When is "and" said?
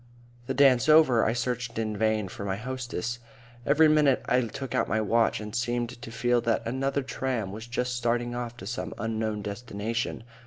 5.39-5.55